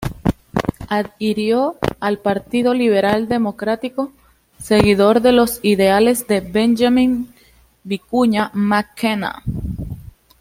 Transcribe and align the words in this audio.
Adhirió 0.89 1.75
al 1.99 2.17
Partido 2.17 2.73
Liberal 2.73 3.27
Democrático, 3.27 4.11
seguidor 4.57 5.21
de 5.21 5.31
los 5.31 5.59
ideales 5.61 6.25
de 6.25 6.41
Benjamín 6.41 7.31
Vicuña 7.83 8.49
Mackenna. 8.55 9.43